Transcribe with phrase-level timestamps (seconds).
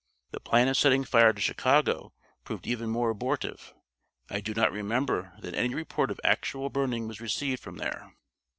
[0.31, 2.11] The plan of setting fire to Chicago
[2.43, 3.75] proved even more abortive;
[4.31, 8.11] I do not remember that any report of actual burning was received from there.